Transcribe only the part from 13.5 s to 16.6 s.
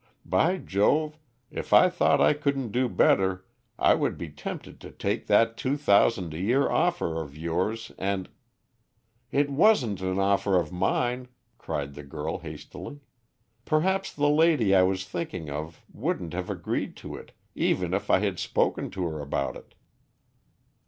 "Perhaps the lady I was thinking of wouldn't have